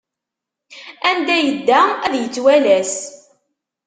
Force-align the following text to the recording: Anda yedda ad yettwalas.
Anda 1.09 1.37
yedda 1.39 1.81
ad 2.05 2.13
yettwalas. 2.17 2.93